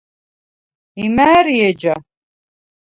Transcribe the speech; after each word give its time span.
იმ’ა̄̈რი 1.05 1.55
ეჯა? 1.69 1.95